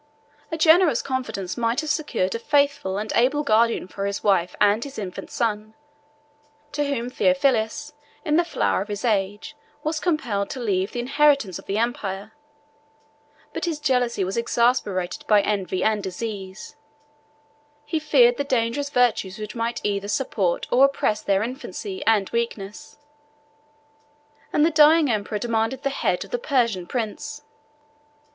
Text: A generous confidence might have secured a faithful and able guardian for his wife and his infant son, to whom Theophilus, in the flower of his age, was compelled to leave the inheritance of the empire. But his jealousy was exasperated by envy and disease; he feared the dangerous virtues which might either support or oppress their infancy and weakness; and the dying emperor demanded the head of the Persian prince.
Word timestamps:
A 0.51 0.57
generous 0.57 0.99
confidence 1.03 1.57
might 1.57 1.81
have 1.81 1.89
secured 1.91 2.33
a 2.33 2.39
faithful 2.39 2.97
and 2.97 3.13
able 3.15 3.43
guardian 3.43 3.87
for 3.87 4.07
his 4.07 4.23
wife 4.23 4.55
and 4.59 4.83
his 4.83 4.97
infant 4.97 5.29
son, 5.29 5.75
to 6.71 6.85
whom 6.87 7.07
Theophilus, 7.07 7.93
in 8.25 8.35
the 8.35 8.43
flower 8.43 8.81
of 8.81 8.87
his 8.87 9.05
age, 9.05 9.55
was 9.83 9.99
compelled 9.99 10.49
to 10.49 10.59
leave 10.59 10.91
the 10.91 10.99
inheritance 10.99 11.59
of 11.59 11.67
the 11.67 11.77
empire. 11.77 12.31
But 13.53 13.65
his 13.65 13.77
jealousy 13.79 14.23
was 14.23 14.37
exasperated 14.37 15.23
by 15.27 15.41
envy 15.43 15.83
and 15.83 16.01
disease; 16.01 16.75
he 17.85 17.99
feared 17.99 18.37
the 18.37 18.43
dangerous 18.43 18.89
virtues 18.89 19.37
which 19.37 19.53
might 19.53 19.81
either 19.85 20.07
support 20.07 20.65
or 20.71 20.85
oppress 20.85 21.21
their 21.21 21.43
infancy 21.43 22.03
and 22.07 22.27
weakness; 22.31 22.97
and 24.51 24.65
the 24.65 24.71
dying 24.71 25.11
emperor 25.11 25.37
demanded 25.37 25.83
the 25.83 25.91
head 25.91 26.23
of 26.23 26.31
the 26.31 26.39
Persian 26.39 26.87
prince. 26.87 27.43